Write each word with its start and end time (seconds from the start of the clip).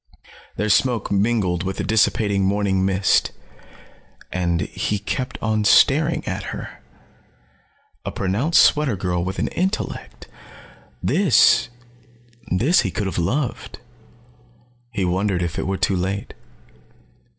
Their 0.55 0.69
smoke 0.69 1.11
mingled 1.11 1.61
with 1.61 1.77
the 1.77 1.83
dissipating 1.83 2.43
morning 2.43 2.83
mist. 2.83 3.31
And 4.31 4.61
he 4.61 4.97
kept 4.97 5.37
on 5.43 5.63
staring 5.63 6.25
at 6.27 6.45
her. 6.45 6.81
A 8.03 8.11
pronounced 8.11 8.63
sweater 8.63 8.95
girl 8.95 9.23
with 9.23 9.37
an 9.37 9.49
intellect. 9.49 10.27
This 11.03 11.69
he 12.49 12.89
could 12.89 13.05
have 13.05 13.19
loved. 13.19 13.77
He 14.91 15.05
wondered 15.05 15.43
if 15.43 15.59
it 15.59 15.67
were 15.67 15.77
too 15.77 15.95
late. 15.95 16.33